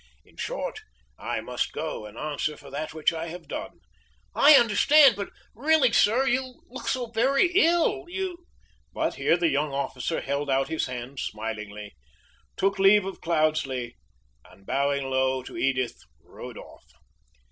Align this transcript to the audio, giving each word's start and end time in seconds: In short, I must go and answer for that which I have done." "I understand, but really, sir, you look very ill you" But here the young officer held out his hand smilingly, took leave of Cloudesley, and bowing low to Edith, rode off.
In 0.25 0.35
short, 0.35 0.79
I 1.19 1.41
must 1.41 1.73
go 1.73 2.07
and 2.07 2.17
answer 2.17 2.57
for 2.57 2.71
that 2.71 2.91
which 2.91 3.13
I 3.13 3.27
have 3.27 3.47
done." 3.47 3.81
"I 4.33 4.53
understand, 4.55 5.15
but 5.15 5.29
really, 5.53 5.91
sir, 5.91 6.25
you 6.25 6.63
look 6.71 6.89
very 7.13 7.51
ill 7.53 8.05
you" 8.09 8.47
But 8.95 9.13
here 9.13 9.37
the 9.37 9.49
young 9.49 9.71
officer 9.71 10.19
held 10.19 10.49
out 10.49 10.69
his 10.69 10.87
hand 10.87 11.19
smilingly, 11.19 11.93
took 12.57 12.79
leave 12.79 13.05
of 13.05 13.21
Cloudesley, 13.21 13.95
and 14.43 14.65
bowing 14.65 15.07
low 15.07 15.43
to 15.43 15.55
Edith, 15.55 15.99
rode 16.23 16.57
off. 16.57 16.85